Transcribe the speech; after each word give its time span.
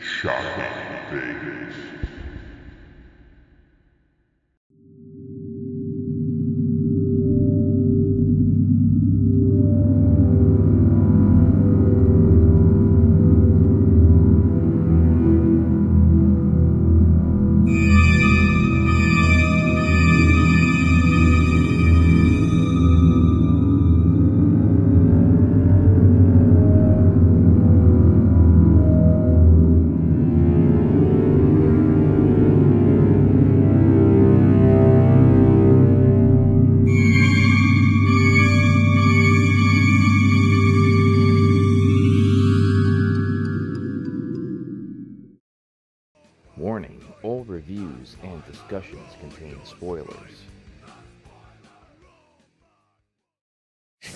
Shocking 0.00 0.64
things. 1.10 2.09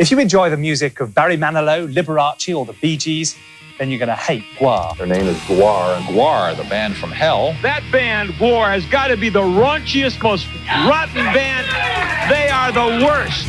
If 0.05 0.11
you 0.11 0.19
enjoy 0.19 0.51
the 0.51 0.59
music 0.59 1.01
of 1.01 1.15
Barry 1.15 1.39
Manilow, 1.39 1.91
Liberace, 1.91 2.55
or 2.55 2.67
the 2.67 2.75
Bee 2.75 2.99
Gees, 2.99 3.35
then 3.79 3.89
you're 3.89 3.99
going 3.99 4.11
to 4.11 4.15
hate 4.15 4.45
Gwar. 4.59 4.95
Their 4.99 5.07
name 5.07 5.27
is 5.27 5.39
Gwar. 5.39 5.97
And 5.97 6.05
Gwar, 6.05 6.55
the 6.55 6.65
band 6.65 6.95
from 6.95 7.11
hell. 7.11 7.57
That 7.63 7.83
band, 7.91 8.29
Gwar, 8.33 8.67
has 8.67 8.85
got 8.85 9.07
to 9.07 9.16
be 9.16 9.30
the 9.30 9.41
raunchiest, 9.41 10.23
most 10.23 10.46
rotten 10.87 11.24
band. 11.33 11.66
They 12.30 12.51
are 12.51 12.71
the 12.71 13.02
worst. 13.02 13.46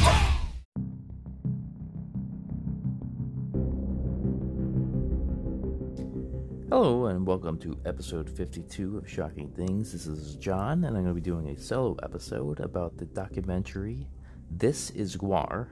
Hello, 6.69 7.07
and 7.07 7.27
welcome 7.27 7.59
to 7.59 7.77
episode 7.85 8.29
52 8.29 8.99
of 8.99 9.09
Shocking 9.09 9.49
Things. 9.49 9.91
This 9.91 10.07
is 10.07 10.37
John, 10.37 10.85
and 10.85 10.95
I'm 10.95 11.03
going 11.03 11.07
to 11.07 11.13
be 11.13 11.19
doing 11.19 11.49
a 11.49 11.59
solo 11.59 11.97
episode 12.01 12.61
about 12.61 12.95
the 12.95 13.07
documentary 13.07 14.07
This 14.49 14.91
is 14.91 15.17
Gwar, 15.17 15.67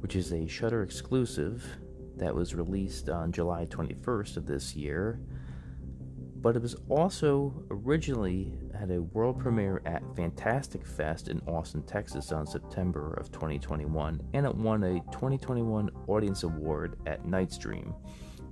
which 0.00 0.16
is 0.16 0.32
a 0.32 0.46
Shudder 0.46 0.82
exclusive 0.82 1.64
that 2.16 2.34
was 2.34 2.54
released 2.54 3.08
on 3.08 3.32
July 3.32 3.66
21st 3.66 4.36
of 4.36 4.46
this 4.46 4.74
year. 4.74 5.20
But 6.36 6.56
it 6.56 6.62
was 6.62 6.76
also 6.88 7.64
originally 7.70 8.52
had 8.78 8.90
a 8.90 9.02
world 9.02 9.38
premiere 9.38 9.82
at 9.84 10.02
Fantastic 10.16 10.86
Fest 10.86 11.28
in 11.28 11.40
Austin, 11.46 11.82
Texas 11.82 12.32
on 12.32 12.46
September 12.46 13.12
of 13.14 13.30
2021, 13.30 14.22
and 14.32 14.46
it 14.46 14.54
won 14.54 14.82
a 14.84 15.00
2021 15.12 15.90
Audience 16.06 16.42
Award 16.44 16.96
at 17.06 17.26
Nightstream. 17.26 17.94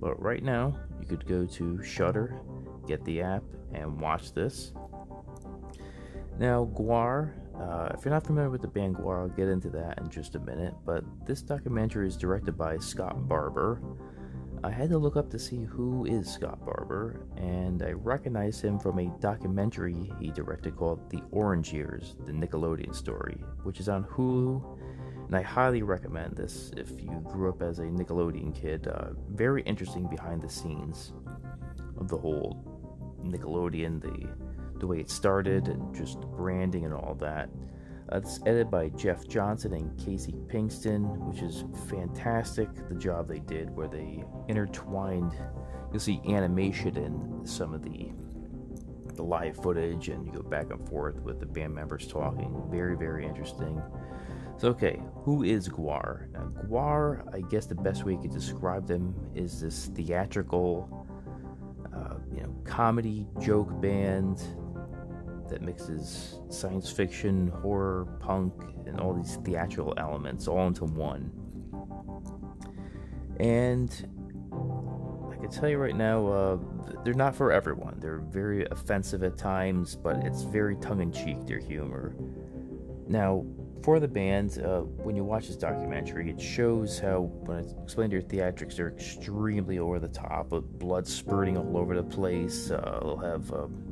But 0.00 0.22
right 0.22 0.42
now, 0.42 0.78
you 1.00 1.06
could 1.06 1.26
go 1.26 1.46
to 1.46 1.82
Shudder, 1.82 2.38
get 2.86 3.04
the 3.04 3.22
app, 3.22 3.42
and 3.72 3.98
watch 3.98 4.32
this. 4.32 4.72
Now, 6.38 6.70
Gwar, 6.74 7.32
uh, 7.60 7.90
if 7.94 8.04
you're 8.04 8.14
not 8.14 8.26
familiar 8.26 8.50
with 8.50 8.62
the 8.62 8.68
band 8.68 8.96
Gwar, 8.96 9.20
I'll 9.20 9.28
get 9.28 9.48
into 9.48 9.68
that 9.70 9.98
in 9.98 10.08
just 10.08 10.34
a 10.34 10.40
minute. 10.40 10.74
But 10.84 11.04
this 11.26 11.42
documentary 11.42 12.06
is 12.06 12.16
directed 12.16 12.56
by 12.56 12.78
Scott 12.78 13.28
Barber. 13.28 13.80
I 14.64 14.70
had 14.70 14.90
to 14.90 14.98
look 14.98 15.16
up 15.16 15.30
to 15.30 15.38
see 15.38 15.62
who 15.64 16.04
is 16.06 16.28
Scott 16.28 16.64
Barber, 16.64 17.20
and 17.36 17.82
I 17.82 17.92
recognized 17.92 18.60
him 18.60 18.78
from 18.78 18.98
a 18.98 19.06
documentary 19.20 20.10
he 20.18 20.32
directed 20.32 20.76
called 20.76 21.08
The 21.10 21.22
Orange 21.30 21.72
Years, 21.72 22.16
the 22.26 22.32
Nickelodeon 22.32 22.94
story, 22.94 23.38
which 23.62 23.78
is 23.78 23.88
on 23.88 24.02
Hulu 24.04 24.78
and 25.28 25.36
I 25.36 25.42
highly 25.42 25.82
recommend 25.82 26.36
this 26.36 26.70
if 26.74 26.90
you 27.02 27.22
grew 27.30 27.50
up 27.50 27.60
as 27.60 27.80
a 27.80 27.82
Nickelodeon 27.82 28.54
kid. 28.58 28.88
Uh, 28.88 29.10
very 29.28 29.62
interesting 29.64 30.08
behind 30.08 30.40
the 30.40 30.48
scenes 30.48 31.12
of 31.98 32.08
the 32.08 32.16
whole 32.16 32.64
Nickelodeon, 33.22 34.00
the 34.00 34.26
the 34.80 34.86
way 34.86 34.98
it 35.00 35.10
started, 35.10 35.68
and 35.68 35.94
just 35.94 36.20
branding 36.20 36.84
and 36.84 36.94
all 36.94 37.14
that. 37.20 37.48
Uh, 38.10 38.18
it's 38.18 38.40
edited 38.46 38.70
by 38.70 38.88
Jeff 38.90 39.26
Johnson 39.28 39.74
and 39.74 39.98
Casey 39.98 40.34
Pinkston, 40.46 41.18
which 41.28 41.42
is 41.42 41.64
fantastic. 41.88 42.68
The 42.88 42.94
job 42.94 43.28
they 43.28 43.40
did, 43.40 43.74
where 43.74 43.88
they 43.88 44.24
intertwined, 44.48 45.32
you'll 45.90 46.00
see 46.00 46.20
animation 46.26 46.96
in 46.96 47.40
some 47.44 47.74
of 47.74 47.82
the 47.82 48.10
the 49.14 49.22
live 49.24 49.56
footage, 49.56 50.08
and 50.08 50.24
you 50.24 50.32
go 50.32 50.42
back 50.42 50.70
and 50.70 50.88
forth 50.88 51.20
with 51.22 51.40
the 51.40 51.46
band 51.46 51.74
members 51.74 52.06
talking. 52.06 52.62
Very, 52.70 52.96
very 52.96 53.26
interesting. 53.26 53.82
So, 54.56 54.68
okay, 54.68 55.02
who 55.24 55.42
is 55.42 55.68
Gwar? 55.68 56.30
Now, 56.32 56.50
Gwar, 56.64 57.22
I 57.34 57.40
guess 57.42 57.66
the 57.66 57.74
best 57.74 58.04
way 58.04 58.12
you 58.12 58.18
could 58.20 58.32
describe 58.32 58.86
them 58.86 59.14
is 59.34 59.60
this 59.60 59.86
theatrical, 59.86 61.06
uh, 61.94 62.14
you 62.32 62.42
know, 62.42 62.54
comedy 62.64 63.26
joke 63.40 63.80
band 63.80 64.40
that 65.48 65.62
mixes 65.62 66.38
science 66.48 66.90
fiction, 66.90 67.48
horror, 67.48 68.06
punk, 68.20 68.52
and 68.86 69.00
all 69.00 69.14
these 69.14 69.36
theatrical 69.44 69.94
elements 69.96 70.48
all 70.48 70.66
into 70.66 70.84
one. 70.84 71.30
And 73.40 73.90
I 75.32 75.36
can 75.36 75.50
tell 75.50 75.68
you 75.68 75.78
right 75.78 75.96
now, 75.96 76.26
uh, 76.26 76.58
they're 77.04 77.14
not 77.14 77.34
for 77.34 77.52
everyone. 77.52 77.98
They're 78.00 78.18
very 78.18 78.66
offensive 78.70 79.22
at 79.22 79.36
times, 79.36 79.94
but 79.94 80.16
it's 80.24 80.42
very 80.42 80.76
tongue 80.76 81.00
in 81.00 81.12
cheek, 81.12 81.46
their 81.46 81.60
humor. 81.60 82.14
Now, 83.06 83.44
for 83.82 84.00
the 84.00 84.08
band, 84.08 84.58
uh, 84.58 84.80
when 84.80 85.14
you 85.14 85.22
watch 85.22 85.46
this 85.46 85.56
documentary, 85.56 86.30
it 86.30 86.40
shows 86.40 86.98
how, 86.98 87.20
when 87.20 87.58
I 87.58 87.82
explain 87.82 88.10
their 88.10 88.20
theatrics, 88.20 88.76
they're 88.76 88.88
extremely 88.88 89.78
over 89.78 89.98
the 90.00 90.08
top, 90.08 90.50
with 90.50 90.78
blood 90.78 91.06
spurting 91.06 91.56
all 91.56 91.76
over 91.76 91.94
the 91.94 92.02
place. 92.02 92.70
Uh, 92.70 92.98
they'll 93.00 93.16
have 93.16 93.52
um, 93.52 93.87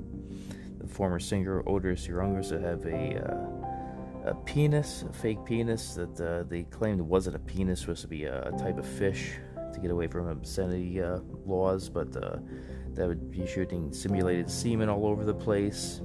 former 0.86 1.18
singer 1.18 1.62
Oderus 1.64 2.08
Urungus 2.08 2.50
have 2.50 2.84
a 2.86 3.24
uh, 3.24 4.30
a 4.30 4.34
penis, 4.44 5.04
a 5.08 5.12
fake 5.12 5.44
penis 5.44 5.94
that 5.94 6.20
uh, 6.20 6.42
they 6.48 6.64
claimed 6.64 7.00
wasn't 7.00 7.36
a 7.36 7.38
penis, 7.38 7.80
supposed 7.80 8.02
to 8.02 8.08
be 8.08 8.24
a, 8.24 8.48
a 8.48 8.58
type 8.58 8.76
of 8.76 8.86
fish 8.86 9.34
to 9.72 9.78
get 9.78 9.90
away 9.90 10.08
from 10.08 10.26
obscenity 10.28 11.00
uh, 11.00 11.20
laws, 11.44 11.88
but 11.88 12.16
uh, 12.16 12.36
that 12.94 13.06
would 13.06 13.30
be 13.30 13.46
shooting 13.46 13.92
simulated 13.92 14.50
semen 14.50 14.88
all 14.88 15.06
over 15.06 15.24
the 15.24 15.34
place 15.34 16.00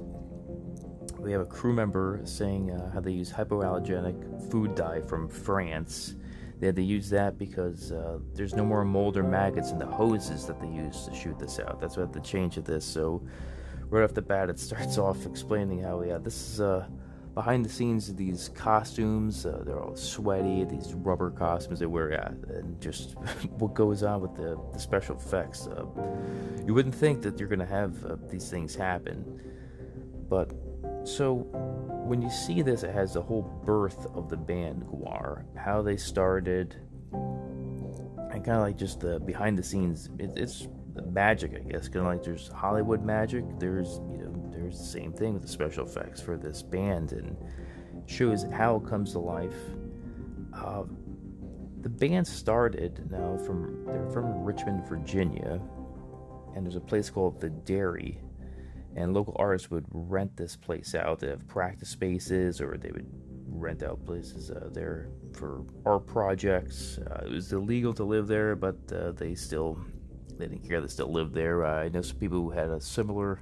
we 1.22 1.30
have 1.30 1.40
a 1.40 1.46
crew 1.46 1.72
member 1.72 2.20
saying 2.24 2.72
uh, 2.72 2.90
how 2.90 3.00
they 3.00 3.12
use 3.12 3.30
hypoallergenic 3.30 4.50
food 4.50 4.74
dye 4.74 5.00
from 5.02 5.28
France. 5.28 6.16
They 6.58 6.66
had 6.66 6.76
to 6.76 6.82
use 6.82 7.08
that 7.10 7.38
because 7.38 7.92
uh, 7.92 8.18
there's 8.34 8.54
no 8.54 8.64
more 8.64 8.84
mold 8.84 9.16
or 9.16 9.22
maggots 9.22 9.70
in 9.70 9.78
the 9.78 9.86
hoses 9.86 10.46
that 10.46 10.60
they 10.60 10.68
use 10.68 11.06
to 11.06 11.14
shoot 11.14 11.38
this 11.38 11.60
out. 11.60 11.80
That's 11.80 11.96
what 11.96 12.12
the 12.12 12.20
change 12.20 12.56
of 12.56 12.64
this. 12.64 12.84
So, 12.84 13.22
right 13.92 14.04
off 14.04 14.14
the 14.14 14.22
bat, 14.22 14.50
it 14.50 14.58
starts 14.58 14.98
off 15.06 15.26
explaining 15.26 15.82
how, 15.82 16.02
yeah, 16.02 16.18
this 16.18 16.34
is 16.34 16.60
uh, 16.60 16.86
behind 17.34 17.64
the 17.64 17.68
scenes 17.68 18.08
of 18.08 18.16
these 18.16 18.48
costumes. 18.54 19.46
Uh, 19.46 19.62
they're 19.64 19.80
all 19.80 19.94
sweaty, 19.94 20.64
these 20.64 20.94
rubber 20.94 21.30
costumes 21.30 21.78
they 21.78 21.86
wear, 21.86 22.10
yeah, 22.12 22.28
and 22.56 22.80
just 22.80 23.14
what 23.58 23.74
goes 23.74 24.02
on 24.02 24.20
with 24.20 24.34
the, 24.34 24.58
the 24.72 24.78
special 24.78 25.16
effects. 25.16 25.66
Uh, 25.66 25.84
you 26.66 26.74
wouldn't 26.74 26.94
think 26.94 27.22
that 27.22 27.38
you're 27.38 27.48
going 27.48 27.58
to 27.58 27.66
have 27.66 28.04
uh, 28.04 28.16
these 28.30 28.50
things 28.50 28.74
happen, 28.74 29.40
but 30.28 30.52
so, 31.04 31.34
when 32.06 32.22
you 32.22 32.30
see 32.30 32.62
this, 32.62 32.84
it 32.84 32.92
has 32.92 33.14
the 33.14 33.22
whole 33.22 33.42
birth 33.64 34.06
of 34.14 34.28
the 34.28 34.36
band 34.36 34.84
Gwar, 34.84 35.44
how 35.56 35.82
they 35.82 35.96
started, 35.96 36.76
and 37.12 38.44
kind 38.44 38.56
of 38.56 38.62
like 38.62 38.76
just 38.76 39.00
the 39.00 39.18
behind 39.18 39.58
the 39.58 39.64
scenes. 39.64 40.10
It, 40.18 40.30
it's 40.36 40.68
the 40.94 41.02
magic, 41.02 41.54
I 41.54 41.70
guess. 41.70 41.88
Kind 41.88 42.06
of 42.06 42.12
like 42.12 42.22
there's 42.22 42.48
Hollywood 42.48 43.04
magic. 43.04 43.44
There's 43.58 44.00
you 44.10 44.18
know 44.18 44.50
there's 44.52 44.78
the 44.78 44.84
same 44.84 45.12
thing 45.12 45.34
with 45.34 45.42
the 45.42 45.48
special 45.48 45.86
effects 45.86 46.20
for 46.20 46.36
this 46.36 46.62
band, 46.62 47.12
and 47.12 47.36
shows 48.06 48.44
how 48.52 48.76
it 48.76 48.86
comes 48.88 49.12
to 49.12 49.18
life. 49.18 49.56
Uh, 50.54 50.84
the 51.80 51.88
band 51.88 52.26
started 52.26 53.10
now 53.10 53.36
from 53.38 53.84
they're 53.86 54.10
from 54.10 54.44
Richmond, 54.44 54.86
Virginia, 54.86 55.60
and 56.54 56.64
there's 56.64 56.76
a 56.76 56.80
place 56.80 57.10
called 57.10 57.40
the 57.40 57.50
Dairy 57.50 58.20
and 58.96 59.14
local 59.14 59.34
artists 59.38 59.70
would 59.70 59.86
rent 59.92 60.36
this 60.36 60.56
place 60.56 60.94
out. 60.94 61.20
They 61.20 61.28
have 61.28 61.46
practice 61.48 61.88
spaces, 61.88 62.60
or 62.60 62.76
they 62.76 62.90
would 62.90 63.06
rent 63.48 63.82
out 63.82 64.04
places 64.04 64.50
uh, 64.50 64.68
there 64.72 65.08
for 65.32 65.64
art 65.86 66.06
projects. 66.06 66.98
Uh, 66.98 67.24
it 67.26 67.30
was 67.30 67.52
illegal 67.52 67.94
to 67.94 68.04
live 68.04 68.26
there, 68.26 68.54
but 68.56 68.76
uh, 68.92 69.12
they 69.12 69.34
still 69.34 69.78
they 70.38 70.46
didn't 70.46 70.68
care. 70.68 70.80
They 70.80 70.88
still 70.88 71.12
lived 71.12 71.34
there. 71.34 71.64
I 71.64 71.88
know 71.88 72.02
some 72.02 72.18
people 72.18 72.40
who 72.40 72.50
had 72.50 72.70
a 72.70 72.80
similar 72.80 73.40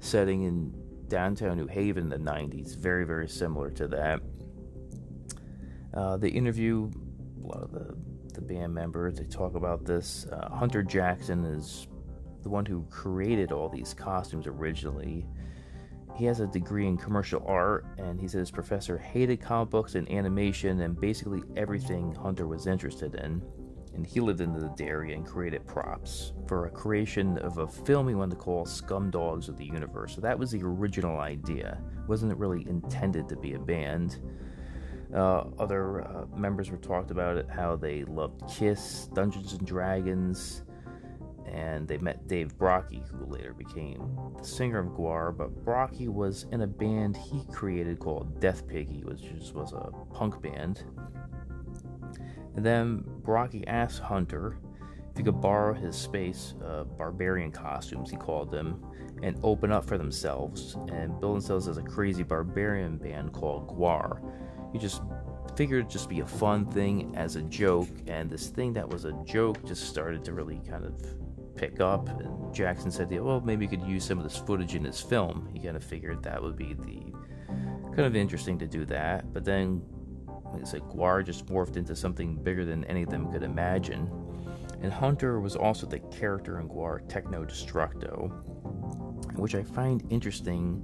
setting 0.00 0.42
in 0.42 0.74
downtown 1.08 1.56
New 1.56 1.66
Haven 1.66 2.04
in 2.04 2.08
the 2.08 2.30
'90s, 2.30 2.76
very 2.76 3.04
very 3.04 3.28
similar 3.28 3.70
to 3.70 3.88
that. 3.88 4.20
Uh, 5.92 6.16
they 6.16 6.28
interview 6.28 6.90
a 7.42 7.46
lot 7.46 7.62
of 7.62 7.72
the 7.72 7.94
the 8.34 8.40
band 8.40 8.74
members. 8.74 9.14
They 9.14 9.24
talk 9.24 9.54
about 9.54 9.84
this. 9.84 10.26
Uh, 10.26 10.48
Hunter 10.50 10.82
Jackson 10.82 11.44
is 11.44 11.86
the 12.42 12.48
one 12.50 12.66
who 12.66 12.84
created 12.90 13.52
all 13.52 13.68
these 13.68 13.94
costumes 13.94 14.46
originally. 14.46 15.26
He 16.16 16.26
has 16.26 16.40
a 16.40 16.46
degree 16.46 16.86
in 16.86 16.96
commercial 16.96 17.42
art, 17.46 17.86
and 17.98 18.20
he 18.20 18.28
his 18.28 18.50
professor 18.50 18.98
hated 18.98 19.40
comic 19.40 19.70
books 19.70 19.94
and 19.94 20.10
animation 20.10 20.80
and 20.80 21.00
basically 21.00 21.42
everything 21.56 22.14
Hunter 22.14 22.46
was 22.46 22.66
interested 22.66 23.14
in. 23.16 23.42
And 23.94 24.06
he 24.06 24.20
lived 24.20 24.40
in 24.40 24.52
the 24.52 24.68
dairy 24.76 25.14
and 25.14 25.24
created 25.24 25.66
props 25.66 26.32
for 26.46 26.66
a 26.66 26.70
creation 26.70 27.38
of 27.38 27.58
a 27.58 27.66
film 27.66 28.08
he 28.08 28.14
wanted 28.14 28.32
to 28.32 28.42
call 28.42 28.66
Scum 28.66 29.10
Dogs 29.10 29.48
of 29.48 29.56
the 29.56 29.64
Universe. 29.64 30.14
So 30.14 30.20
that 30.20 30.38
was 30.38 30.50
the 30.50 30.62
original 30.62 31.20
idea. 31.20 31.78
It 32.02 32.08
wasn't 32.08 32.36
really 32.36 32.66
intended 32.68 33.28
to 33.28 33.36
be 33.36 33.54
a 33.54 33.58
band. 33.58 34.20
Uh, 35.14 35.44
other 35.60 36.02
uh, 36.02 36.26
members 36.36 36.70
were 36.70 36.76
talked 36.76 37.12
about 37.12 37.36
it, 37.36 37.46
how 37.48 37.76
they 37.76 38.02
loved 38.04 38.42
Kiss, 38.48 39.08
Dungeons 39.14 39.52
and 39.52 39.64
Dragons, 39.64 40.62
and 41.46 41.86
they 41.86 41.98
met 41.98 42.26
Dave 42.26 42.58
Brockie, 42.58 43.06
who 43.08 43.26
later 43.26 43.54
became 43.54 44.10
the 44.36 44.44
singer 44.44 44.80
of 44.80 44.88
Gwar. 44.88 45.36
But 45.36 45.64
Brockie 45.64 46.08
was 46.08 46.46
in 46.50 46.62
a 46.62 46.66
band 46.66 47.16
he 47.16 47.44
created 47.52 48.00
called 48.00 48.40
Death 48.40 48.66
Piggy, 48.66 49.04
which 49.04 49.52
was 49.52 49.72
a 49.72 49.90
punk 50.12 50.42
band. 50.42 50.82
And 52.56 52.64
then 52.64 53.04
Brockie 53.22 53.64
asked 53.66 54.00
Hunter 54.00 54.56
if 55.10 55.18
he 55.18 55.22
could 55.22 55.40
borrow 55.40 55.74
his 55.74 55.94
space, 55.94 56.54
uh, 56.64 56.84
barbarian 56.84 57.52
costumes, 57.52 58.10
he 58.10 58.16
called 58.16 58.50
them, 58.50 58.84
and 59.22 59.38
open 59.42 59.70
up 59.70 59.84
for 59.84 59.96
themselves 59.96 60.76
and 60.92 61.20
build 61.20 61.36
themselves 61.36 61.68
as 61.68 61.78
a 61.78 61.82
crazy 61.82 62.22
barbarian 62.22 62.96
band 62.96 63.32
called 63.32 63.68
Gwar. 63.68 64.20
He 64.72 64.78
just 64.78 65.02
figured 65.56 65.80
it'd 65.80 65.90
just 65.90 66.08
be 66.08 66.20
a 66.20 66.26
fun 66.26 66.66
thing 66.66 67.14
as 67.16 67.36
a 67.36 67.42
joke, 67.42 67.88
and 68.08 68.28
this 68.28 68.48
thing 68.48 68.72
that 68.72 68.88
was 68.88 69.04
a 69.04 69.12
joke 69.24 69.64
just 69.64 69.88
started 69.88 70.24
to 70.24 70.32
really 70.32 70.60
kind 70.68 70.84
of 70.84 70.94
pick 71.56 71.80
up. 71.80 72.08
And 72.08 72.52
Jackson 72.52 72.90
said, 72.90 73.10
well, 73.20 73.40
maybe 73.40 73.66
he 73.66 73.76
could 73.76 73.86
use 73.86 74.04
some 74.04 74.18
of 74.18 74.24
this 74.24 74.36
footage 74.36 74.74
in 74.74 74.84
his 74.84 75.00
film. 75.00 75.48
He 75.52 75.60
kind 75.60 75.76
of 75.76 75.84
figured 75.84 76.24
that 76.24 76.42
would 76.42 76.56
be 76.56 76.74
the 76.74 77.12
kind 77.94 78.06
of 78.06 78.16
interesting 78.16 78.58
to 78.58 78.66
do 78.66 78.84
that. 78.86 79.32
But 79.32 79.44
then, 79.44 79.82
like 80.54 80.62
I 80.62 80.66
said, 80.66 80.82
Gwar 80.82 81.24
just 81.24 81.46
morphed 81.46 81.76
into 81.76 81.96
something 81.96 82.36
bigger 82.36 82.64
than 82.64 82.84
any 82.84 83.02
of 83.02 83.10
them 83.10 83.30
could 83.32 83.42
imagine. 83.42 84.08
And 84.80 84.92
Hunter 84.92 85.40
was 85.40 85.56
also 85.56 85.86
the 85.86 85.98
character 85.98 86.60
in 86.60 86.68
Gwar 86.68 87.06
Techno 87.08 87.44
Destructo, 87.44 88.30
which 89.36 89.54
I 89.54 89.64
find 89.64 90.04
interesting 90.10 90.82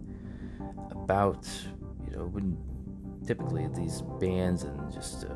about, 0.91 1.49
you 2.05 2.17
know, 2.17 2.27
when 2.27 2.59
typically 3.27 3.69
these 3.75 4.03
bands 4.19 4.65
and 4.65 4.93
just 4.93 5.25
uh, 5.25 5.29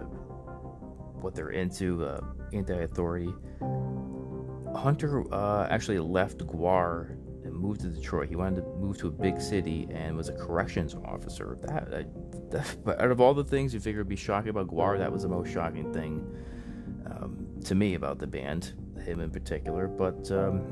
what 1.20 1.34
they're 1.34 1.50
into, 1.50 2.04
uh, 2.04 2.20
anti-authority. 2.52 3.32
Hunter 4.74 5.32
uh, 5.32 5.68
actually 5.70 6.00
left 6.00 6.38
Gwar 6.38 7.10
and 7.44 7.54
moved 7.54 7.82
to 7.82 7.88
Detroit. 7.88 8.28
He 8.28 8.36
wanted 8.36 8.56
to 8.56 8.63
move 8.84 8.98
to 8.98 9.08
a 9.08 9.10
big 9.10 9.40
city 9.40 9.88
and 9.90 10.16
was 10.16 10.28
a 10.28 10.32
corrections 10.32 10.94
officer. 11.04 11.58
That, 11.62 11.94
I, 11.94 12.04
that 12.50 12.76
but 12.84 13.00
out 13.00 13.10
of 13.10 13.20
all 13.20 13.34
the 13.34 13.44
things 13.44 13.74
you 13.74 13.80
figure 13.80 14.00
would 14.00 14.08
be 14.08 14.16
shocking 14.16 14.50
about 14.50 14.68
Gwar, 14.68 14.98
that 14.98 15.10
was 15.10 15.22
the 15.22 15.28
most 15.28 15.52
shocking 15.52 15.92
thing 15.92 16.26
um, 17.06 17.46
to 17.64 17.74
me 17.74 17.94
about 17.94 18.18
the 18.18 18.26
band, 18.26 18.74
him 19.04 19.20
in 19.20 19.30
particular. 19.30 19.86
But 19.86 20.30
um, 20.30 20.66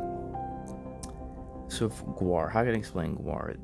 so 1.69 1.88
Gwar, 1.88 2.50
how 2.50 2.62
can 2.64 2.75
I 2.75 2.79
explain 2.79 3.17
Gwar? 3.17 3.56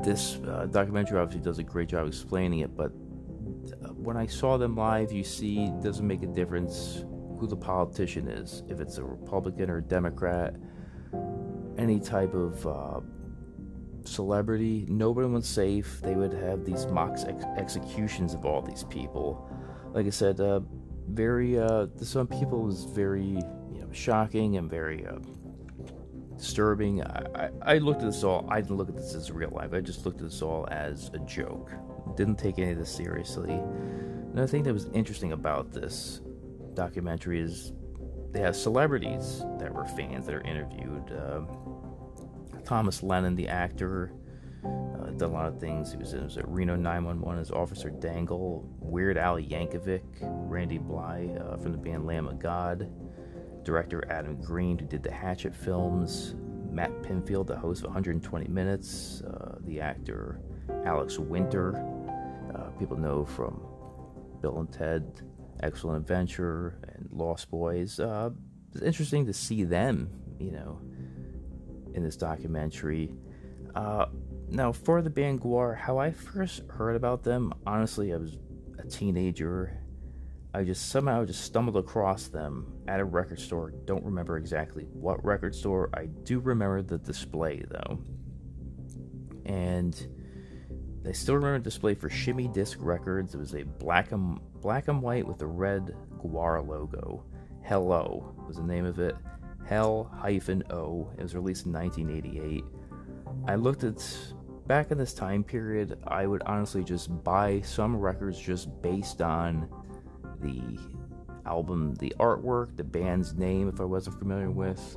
this 0.00 0.36
uh, 0.46 0.66
documentary 0.70 1.18
obviously 1.18 1.42
does 1.42 1.58
a 1.58 1.62
great 1.62 1.88
job 1.88 2.06
explaining 2.06 2.60
it, 2.60 2.76
but 2.76 2.92
uh, 3.84 3.88
when 3.88 4.16
I 4.16 4.26
saw 4.26 4.56
them 4.56 4.76
live, 4.76 5.12
you 5.12 5.24
see, 5.24 5.64
it 5.64 5.82
doesn't 5.82 6.06
make 6.06 6.22
a 6.22 6.26
difference 6.26 7.04
who 7.38 7.46
the 7.46 7.56
politician 7.56 8.28
is, 8.28 8.62
if 8.68 8.80
it's 8.80 8.98
a 8.98 9.04
Republican 9.04 9.70
or 9.70 9.78
a 9.78 9.82
Democrat, 9.82 10.54
any 11.78 12.00
type 12.00 12.34
of 12.34 12.66
uh, 12.66 13.00
celebrity, 14.04 14.84
nobody 14.88 15.28
was 15.28 15.46
safe. 15.46 16.00
They 16.02 16.14
would 16.14 16.32
have 16.32 16.64
these 16.64 16.86
mock 16.86 17.16
ex- 17.26 17.44
executions 17.56 18.34
of 18.34 18.44
all 18.44 18.62
these 18.62 18.84
people. 18.84 19.48
Like 19.92 20.06
I 20.06 20.10
said, 20.10 20.40
uh, 20.40 20.60
very 21.08 21.58
uh, 21.58 21.86
to 21.86 22.04
some 22.04 22.26
people 22.26 22.62
was 22.62 22.84
very 22.84 23.22
you 23.22 23.80
know 23.80 23.88
shocking 23.92 24.56
and 24.56 24.68
very 24.68 25.06
uh, 25.06 25.18
disturbing. 26.36 27.02
I, 27.02 27.24
I, 27.34 27.50
I, 27.74 27.78
looked 27.78 28.02
at 28.02 28.06
this 28.06 28.22
all, 28.24 28.46
I 28.50 28.60
didn't 28.60 28.76
look 28.76 28.88
at 28.88 28.96
this 28.96 29.14
as 29.14 29.30
real 29.30 29.50
life. 29.50 29.72
I 29.72 29.80
just 29.80 30.04
looked 30.04 30.20
at 30.20 30.28
this 30.28 30.42
all 30.42 30.68
as 30.70 31.10
a 31.14 31.18
joke. 31.20 31.72
Didn't 32.16 32.36
take 32.36 32.58
any 32.58 32.72
of 32.72 32.78
this 32.78 32.94
seriously. 32.94 33.60
Another 34.32 34.46
thing 34.46 34.62
that 34.64 34.72
was 34.72 34.86
interesting 34.92 35.32
about 35.32 35.72
this 35.72 36.20
documentary 36.74 37.40
is 37.40 37.72
they 38.32 38.40
have 38.40 38.56
celebrities 38.56 39.42
that 39.58 39.72
were 39.72 39.84
fans 39.84 40.26
that 40.26 40.34
are 40.34 40.42
interviewed. 40.42 41.12
Uh, 41.12 41.42
Thomas 42.64 43.02
Lennon, 43.02 43.34
the 43.34 43.48
actor, 43.48 44.12
uh, 44.64 45.06
did 45.10 45.22
a 45.22 45.28
lot 45.28 45.46
of 45.46 45.58
things. 45.58 45.90
He 45.90 45.96
was 45.96 46.12
in 46.12 46.24
was 46.24 46.38
Reno 46.44 46.76
911 46.76 47.40
as 47.40 47.50
Officer 47.50 47.90
Dangle, 47.90 48.68
Weird 48.80 49.16
Al 49.16 49.36
Yankovic, 49.36 50.02
Randy 50.20 50.78
Blythe 50.78 51.38
uh, 51.38 51.56
from 51.56 51.72
the 51.72 51.78
band 51.78 52.06
Lamb 52.06 52.28
of 52.28 52.38
God 52.38 52.90
director 53.68 54.02
Adam 54.10 54.40
Green, 54.40 54.78
who 54.78 54.86
did 54.86 55.02
the 55.02 55.12
Hatchet 55.12 55.54
films, 55.54 56.34
Matt 56.70 56.90
Pinfield, 57.02 57.46
the 57.46 57.56
host 57.56 57.80
of 57.82 57.88
120 57.88 58.48
Minutes, 58.48 59.20
uh, 59.20 59.56
the 59.60 59.78
actor 59.78 60.40
Alex 60.86 61.18
Winter, 61.18 61.76
uh, 62.54 62.70
people 62.78 62.96
know 62.96 63.26
from 63.26 63.60
Bill 64.40 64.60
and 64.60 64.72
Ted, 64.72 65.20
Excellent 65.62 65.98
Adventure, 65.98 66.78
and 66.94 67.08
Lost 67.12 67.50
Boys. 67.50 67.98
Uh, 68.00 68.30
it's 68.72 68.82
interesting 68.82 69.26
to 69.26 69.32
see 69.32 69.64
them, 69.64 70.10
you 70.38 70.52
know, 70.52 70.80
in 71.94 72.02
this 72.02 72.16
documentary. 72.16 73.12
Uh, 73.74 74.06
now, 74.48 74.72
for 74.72 75.02
the 75.02 75.10
band 75.10 75.40
Gwar, 75.40 75.76
how 75.76 75.98
I 75.98 76.10
first 76.10 76.62
heard 76.68 76.96
about 76.96 77.22
them, 77.22 77.52
honestly, 77.66 78.12
I 78.12 78.16
was 78.16 78.38
a 78.78 78.86
teenager 78.86 79.78
I 80.54 80.64
just 80.64 80.88
somehow 80.88 81.24
just 81.24 81.44
stumbled 81.44 81.76
across 81.76 82.28
them 82.28 82.66
at 82.88 83.00
a 83.00 83.04
record 83.04 83.38
store. 83.38 83.70
Don't 83.84 84.04
remember 84.04 84.38
exactly 84.38 84.84
what 84.92 85.22
record 85.24 85.54
store. 85.54 85.90
I 85.94 86.06
do 86.06 86.40
remember 86.40 86.82
the 86.82 86.98
display 86.98 87.62
though. 87.68 87.98
And 89.44 89.94
I 91.06 91.12
still 91.12 91.34
remember 91.34 91.58
the 91.58 91.64
display 91.64 91.94
for 91.94 92.08
Shimmy 92.08 92.48
Disc 92.48 92.78
Records. 92.80 93.34
It 93.34 93.38
was 93.38 93.54
a 93.54 93.62
black 93.62 94.12
and 94.12 94.40
black 94.60 94.88
and 94.88 95.02
white 95.02 95.26
with 95.26 95.38
the 95.38 95.46
red 95.46 95.94
Gwar 96.22 96.66
logo. 96.66 97.24
Hello 97.62 98.34
was 98.46 98.56
the 98.56 98.62
name 98.62 98.84
of 98.84 98.98
it. 98.98 99.16
Hell 99.66 100.10
hyphen 100.16 100.62
O. 100.70 101.10
It 101.18 101.22
was 101.22 101.34
released 101.34 101.66
in 101.66 101.72
1988. 101.72 102.64
I 103.46 103.54
looked 103.54 103.84
at 103.84 104.02
back 104.66 104.90
in 104.90 104.98
this 104.98 105.14
time 105.14 105.44
period. 105.44 105.98
I 106.06 106.26
would 106.26 106.42
honestly 106.46 106.82
just 106.82 107.22
buy 107.24 107.60
some 107.62 107.96
records 107.96 108.38
just 108.38 108.70
based 108.82 109.20
on 109.22 109.68
the 110.40 110.78
album, 111.46 111.94
the 111.96 112.14
artwork, 112.18 112.76
the 112.76 112.84
band's 112.84 113.34
name, 113.34 113.68
if 113.68 113.80
I 113.80 113.84
wasn't 113.84 114.18
familiar 114.18 114.50
with, 114.50 114.96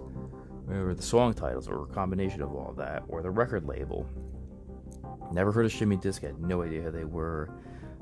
or 0.69 0.93
the 0.93 1.01
song 1.01 1.33
titles, 1.33 1.67
or 1.67 1.83
a 1.83 1.87
combination 1.87 2.41
of 2.41 2.53
all 2.53 2.73
that, 2.77 3.03
or 3.07 3.21
the 3.21 3.31
record 3.31 3.65
label. 3.65 4.07
Never 5.31 5.51
heard 5.51 5.65
of 5.65 5.71
Shimmy 5.71 5.95
Disc, 5.95 6.23
I 6.23 6.27
had 6.27 6.41
no 6.41 6.61
idea 6.61 6.81
who 6.81 6.91
they 6.91 7.05
were. 7.05 7.49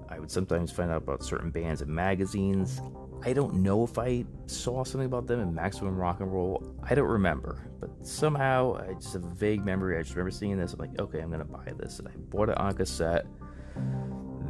I 0.09 0.19
would 0.19 0.31
sometimes 0.31 0.71
find 0.71 0.89
out 0.89 0.97
about 0.97 1.23
certain 1.23 1.51
bands 1.51 1.81
and 1.81 1.89
magazines. 1.91 2.81
I 3.23 3.33
don't 3.33 3.55
know 3.55 3.83
if 3.83 3.97
I 3.97 4.25
saw 4.47 4.83
something 4.83 5.05
about 5.05 5.27
them 5.27 5.39
in 5.39 5.53
Maximum 5.53 5.95
Rock 5.95 6.19
and 6.21 6.33
Roll. 6.33 6.75
I 6.83 6.95
don't 6.95 7.07
remember, 7.07 7.69
but 7.79 7.89
somehow 8.05 8.77
I 8.77 8.93
just 8.93 9.13
have 9.13 9.23
a 9.23 9.35
vague 9.35 9.63
memory. 9.63 9.97
I 9.97 10.01
just 10.01 10.15
remember 10.15 10.31
seeing 10.31 10.57
this. 10.57 10.73
I'm 10.73 10.79
like, 10.79 10.99
okay, 10.99 11.19
I'm 11.19 11.29
gonna 11.29 11.45
buy 11.45 11.73
this, 11.77 11.99
and 11.99 12.07
I 12.07 12.11
bought 12.15 12.49
it 12.49 12.57
on 12.57 12.73
cassette. 12.73 13.25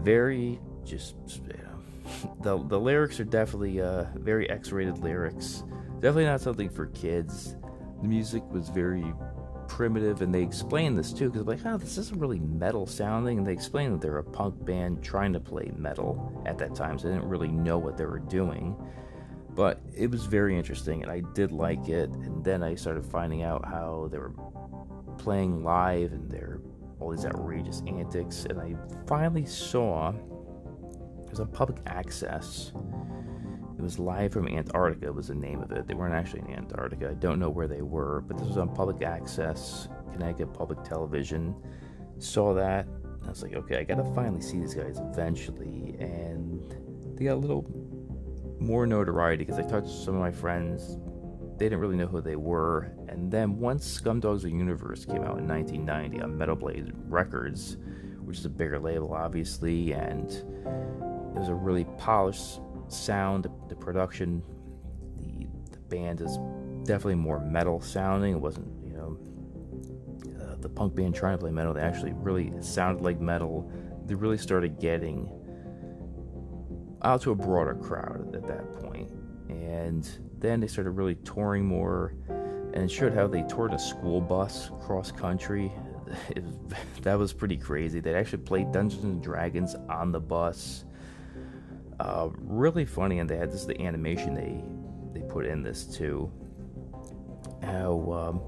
Very 0.02 0.60
just 0.86 1.16
you 1.30 1.54
know, 1.64 2.38
the 2.42 2.68
the 2.68 2.80
lyrics 2.80 3.20
are 3.20 3.26
definitely 3.26 3.82
uh, 3.82 4.06
very 4.16 4.50
X-rated 4.50 5.00
lyrics. 5.00 5.64
Definitely 5.96 6.26
not 6.26 6.40
something 6.40 6.70
for 6.70 6.86
kids. 6.88 7.58
The 8.02 8.08
music 8.08 8.44
was 8.50 8.70
very 8.70 9.14
primitive, 9.70 10.22
and 10.22 10.34
they 10.34 10.42
explain 10.42 10.96
this 10.96 11.14
too 11.14 11.30
because 11.30 11.48
like, 11.48 11.66
oh, 11.66 11.78
this 11.78 11.98
isn't 11.98 12.20
really 12.20 12.40
metal 12.40 12.86
sounding, 12.86 13.38
and 13.38 13.48
they 13.48 13.54
explain 13.54 13.94
that 13.94 14.02
they're 14.02 14.18
a 14.18 14.24
punk 14.24 14.66
band 14.66 15.02
trying 15.02 15.32
to 15.32 15.40
play 15.40 15.72
metal 15.78 16.44
at 16.46 16.58
that 16.58 16.76
time, 16.76 17.00
so 17.00 17.08
they 17.08 17.14
didn't 17.14 17.30
really 17.30 17.48
know 17.48 17.78
what 17.78 17.96
they 17.96 18.06
were 18.06 18.20
doing. 18.20 18.76
But 19.56 19.80
it 19.96 20.12
was 20.12 20.26
very 20.26 20.58
interesting, 20.58 21.04
and 21.04 21.12
I 21.12 21.22
did 21.34 21.52
like 21.52 21.88
it. 21.88 22.10
And 22.10 22.44
then 22.44 22.64
I 22.64 22.76
started 22.76 23.06
finding 23.06 23.44
out 23.44 23.66
how 23.66 24.10
they 24.12 24.18
were 24.18 24.34
playing 25.18 25.64
live 25.64 26.12
and 26.12 26.30
their 26.30 26.60
all 27.00 27.12
these 27.12 27.26
outrageous 27.26 27.82
antics, 27.88 28.46
and 28.46 28.60
I 28.60 28.76
finally 29.08 29.46
saw 29.46 30.10
it 30.10 31.30
was 31.30 31.40
on 31.40 31.48
public 31.48 31.80
access. 31.86 32.72
It 33.80 33.82
was 33.82 33.98
live 33.98 34.34
from 34.34 34.50
Antarctica 34.50 35.10
was 35.14 35.30
the 35.30 35.36
name 35.36 35.62
of 35.62 35.72
it. 35.72 35.88
They 35.88 35.94
weren't 35.94 36.14
actually 36.14 36.42
in 36.42 36.54
Antarctica. 36.54 37.12
I 37.12 37.14
don't 37.14 37.40
know 37.40 37.50
where 37.50 37.66
they 37.66 37.82
were, 37.82 38.20
but 38.28 38.38
this 38.38 38.46
was 38.46 38.58
on 38.58 38.76
public 38.76 39.02
access, 39.04 39.88
Connecticut 40.12 40.54
Public 40.54 40.84
Television. 40.84 41.56
Saw 42.18 42.54
that. 42.56 42.88
I 43.26 43.30
was 43.30 43.42
like, 43.42 43.54
okay, 43.54 43.78
I 43.78 43.86
gotta 43.86 44.04
finally 44.14 44.42
see 44.42 44.60
these 44.60 44.74
guys 44.74 45.00
eventually. 45.00 45.96
And 45.98 46.76
they 47.16 47.24
got 47.24 47.36
a 47.36 47.38
little 47.38 47.66
more 48.60 48.86
notoriety 48.86 49.46
because 49.46 49.58
I 49.58 49.64
talked 49.64 49.88
to 49.88 49.94
some 49.94 50.16
of 50.16 50.20
my 50.20 50.32
friends 50.32 50.98
they 51.58 51.66
didn't 51.66 51.80
really 51.80 51.96
know 51.96 52.08
who 52.08 52.20
they 52.20 52.36
were. 52.36 52.92
And 53.08 53.32
then 53.32 53.60
once 53.60 54.02
Scumdogs 54.02 54.36
of 54.36 54.42
the 54.44 54.50
Universe 54.50 55.06
came 55.06 55.24
out 55.24 55.38
in 55.38 55.48
1990 55.48 56.22
on 56.22 56.38
Metal 56.38 56.56
Blade 56.56 56.92
Records, 57.08 57.78
which 58.24 58.40
is 58.40 58.46
a 58.46 58.50
bigger 58.50 58.80
label, 58.80 59.14
obviously, 59.14 59.94
and 59.94 60.32
it 60.32 61.40
was 61.40 61.50
a 61.50 61.54
really 61.54 61.86
polished 61.98 62.60
sound. 62.92 63.48
The 63.68 63.76
production, 63.76 64.44
the, 65.18 65.48
the 65.72 65.80
band 65.80 66.22
is 66.22 66.38
definitely 66.86 67.16
more 67.16 67.40
metal 67.40 67.82
sounding. 67.82 68.34
It 68.34 68.40
wasn't, 68.40 68.68
you 68.84 68.94
know, 68.94 69.18
uh, 70.42 70.56
the 70.60 70.70
punk 70.70 70.96
band 70.96 71.16
trying 71.16 71.38
to 71.38 71.38
play 71.38 71.52
metal. 71.52 71.74
They 71.74 71.82
actually 71.82 72.14
really 72.14 72.52
sounded 72.62 73.04
like 73.04 73.20
metal. 73.20 73.72
They 74.06 74.16
really 74.16 74.38
started 74.38 74.80
getting 74.80 75.30
out 77.04 77.22
to 77.22 77.32
a 77.32 77.36
broader 77.36 77.76
crowd 77.76 78.36
at 78.36 78.48
that 78.48 78.82
point. 78.82 79.12
And 79.50 80.10
then 80.38 80.60
they 80.60 80.68
started 80.68 80.92
really 80.92 81.16
touring 81.16 81.66
more 81.66 82.14
and 82.74 82.84
it 82.84 82.92
showed 82.92 83.14
how 83.14 83.28
they 83.28 83.42
toured 83.44 83.74
a 83.74 83.80
school 83.80 84.22
bus 84.22 84.72
cross 84.82 85.12
country. 85.12 85.72
It, 86.30 86.44
that 87.04 87.20
was 87.20 87.34
pretty 87.34 87.56
crazy. 87.56 88.00
They 88.00 88.16
actually 88.16 88.40
played 88.40 88.72
Dungeons 88.72 89.04
and 89.04 89.22
Dragons 89.22 89.76
on 89.90 90.12
the 90.12 90.20
bus. 90.20 90.86
Uh, 92.00 92.30
really 92.38 92.86
funny, 92.86 93.20
and 93.20 93.30
they 93.30 93.36
had 93.36 93.52
this 93.52 93.62
is 93.62 93.68
the 93.68 93.82
animation 93.82 94.34
they 94.34 94.64
they 95.14 95.26
put 95.28 95.46
in 95.46 95.62
this 95.62 95.84
too. 95.84 96.32
How 97.62 98.12
um, 98.12 98.42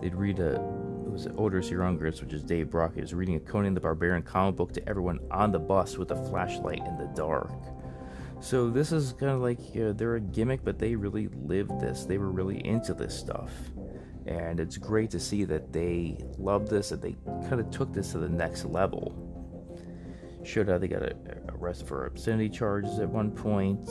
they'd 0.00 0.14
read 0.14 0.38
a 0.38 0.54
it 0.54 1.10
was 1.10 1.26
Oderus 1.28 1.72
Urungus, 1.72 2.20
which 2.20 2.32
is 2.32 2.44
Dave 2.44 2.66
Brockie, 2.68 3.00
was 3.00 3.14
reading 3.14 3.36
a 3.36 3.40
Conan 3.40 3.74
the 3.74 3.80
Barbarian 3.80 4.22
comic 4.22 4.56
book 4.56 4.72
to 4.74 4.88
everyone 4.88 5.18
on 5.30 5.50
the 5.50 5.58
bus 5.58 5.96
with 5.96 6.10
a 6.12 6.16
flashlight 6.28 6.82
in 6.86 6.96
the 6.98 7.10
dark. 7.16 7.50
So 8.40 8.70
this 8.70 8.92
is 8.92 9.12
kind 9.14 9.32
of 9.32 9.40
like 9.40 9.58
uh, 9.76 9.92
they're 9.94 10.16
a 10.16 10.20
gimmick, 10.20 10.64
but 10.64 10.78
they 10.78 10.94
really 10.94 11.28
lived 11.28 11.80
this. 11.80 12.04
They 12.04 12.18
were 12.18 12.30
really 12.30 12.64
into 12.64 12.94
this 12.94 13.18
stuff, 13.18 13.50
and 14.26 14.60
it's 14.60 14.76
great 14.76 15.10
to 15.10 15.18
see 15.18 15.44
that 15.44 15.72
they 15.72 16.18
loved 16.38 16.68
this 16.68 16.92
and 16.92 17.02
they 17.02 17.16
kind 17.48 17.60
of 17.60 17.70
took 17.70 17.92
this 17.92 18.12
to 18.12 18.18
the 18.18 18.28
next 18.28 18.64
level. 18.66 19.27
Showed 20.44 20.68
how 20.68 20.78
they 20.78 20.88
got 20.88 21.02
arrested 21.48 21.88
for 21.88 22.06
obscenity 22.06 22.48
charges 22.48 22.98
at 22.98 23.08
one 23.08 23.30
point, 23.30 23.88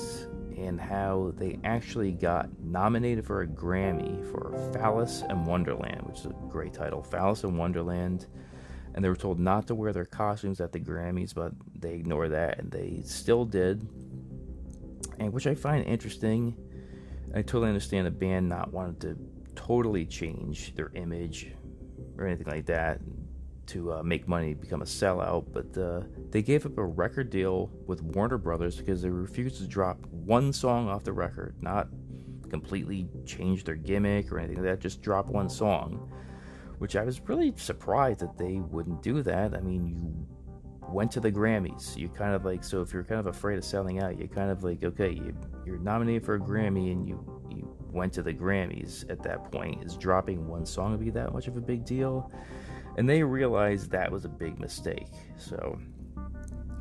and 0.58 0.80
how 0.80 1.34
they 1.38 1.60
actually 1.64 2.12
got 2.12 2.50
nominated 2.60 3.26
for 3.26 3.42
a 3.42 3.48
Grammy 3.48 4.24
for 4.32 4.54
Phallus 4.74 5.24
and 5.30 5.46
Wonderland, 5.46 6.02
which 6.04 6.20
is 6.20 6.26
a 6.26 6.36
great 6.50 6.74
title. 6.74 7.04
Phallus 7.04 7.44
and 7.44 7.58
Wonderland 7.58 8.28
and 8.96 9.06
they 9.06 9.10
were 9.10 9.16
told 9.16 9.40
not 9.40 9.68
to 9.68 9.76
wear 9.76 9.94
their 9.94 10.06
costumes 10.06 10.60
at 10.60 10.72
the 10.72 10.80
Grammys, 10.80 11.32
but 11.32 11.52
they 11.76 11.94
ignored 11.94 12.32
that 12.32 12.58
and 12.58 12.72
they 12.72 13.04
still 13.06 13.46
did 13.46 13.88
and 15.20 15.32
which 15.34 15.48
I 15.48 15.56
find 15.56 15.86
interesting. 15.86 16.56
I 17.34 17.42
totally 17.42 17.70
understand 17.70 18.08
a 18.08 18.12
band 18.12 18.50
not 18.50 18.72
wanting 18.72 19.00
to 19.02 19.18
totally 19.56 20.06
change 20.06 20.76
their 20.76 20.92
image 20.96 21.54
or 22.18 22.26
anything 22.26 22.48
like 22.48 22.66
that 22.68 23.00
to 23.68 23.94
uh, 23.94 24.04
make 24.04 24.28
money, 24.28 24.54
become 24.54 24.82
a 24.82 24.86
sellout, 24.86 25.46
but 25.52 25.78
uh, 25.80 26.02
they 26.30 26.42
gave 26.42 26.66
up 26.66 26.78
a 26.78 26.86
record 26.86 27.30
deal 27.30 27.72
with 27.86 28.02
Warner 28.02 28.38
Brothers 28.38 28.78
because 28.78 29.02
they 29.02 29.10
refused 29.10 29.58
to 29.62 29.68
drop 29.68 30.06
one 30.08 30.52
song 30.54 30.90
off 30.90 31.04
the 31.04 31.14
record, 31.14 31.56
not 31.62 31.88
completely 32.50 33.08
change 33.26 33.64
their 33.64 33.76
gimmick 33.76 34.32
or 34.32 34.40
anything 34.40 34.58
like 34.58 34.66
that, 34.66 34.80
just 34.80 35.02
drop 35.02 35.28
one 35.28 35.50
song. 35.50 36.12
Which 36.80 36.96
I 36.96 37.04
was 37.04 37.20
really 37.22 37.54
surprised 37.56 38.20
that 38.20 38.38
they 38.38 38.60
wouldn't 38.60 39.02
do 39.02 39.24
that. 39.24 39.56
I 39.56 39.62
mean, 39.62 39.88
you 39.88 40.28
went 40.90 41.12
to 41.12 41.20
the 41.20 41.32
Grammys. 41.32 41.98
You 41.98 42.10
kind 42.10 42.36
of 42.36 42.46
like 42.46 42.64
so 42.64 42.82
if 42.82 42.94
you're 42.94 43.04
kind 43.04 43.20
of 43.20 43.28
afraid 43.28 43.58
of 43.58 43.66
selling 43.66 44.00
out, 44.00 44.20
you 44.20 44.28
kind 44.28 44.52
of 44.52 44.64
like 44.64 44.84
okay, 44.84 45.12
you, 45.12 45.36
you're 45.66 45.80
nominated 45.80 46.26
for 46.26 46.36
a 46.36 46.40
Grammy 46.40 46.92
and 46.92 47.08
you 47.08 47.42
you 47.50 47.76
went 47.92 48.14
to 48.14 48.22
the 48.22 48.34
Grammys 48.34 49.10
at 49.10 49.24
that 49.24 49.52
point. 49.52 49.84
Is 49.84 49.98
dropping 49.98 50.48
one 50.48 50.66
song 50.66 50.92
to 50.92 50.98
be 51.04 51.10
that 51.12 51.34
much 51.34 51.48
of 51.48 51.58
a 51.58 51.62
big 51.62 51.86
deal? 51.86 52.32
And 52.98 53.08
they 53.08 53.24
realized 53.24 53.92
that 53.92 54.12
was 54.12 54.26
a 54.26 54.30
big 54.30 54.60
mistake. 54.60 55.08
So, 55.38 55.80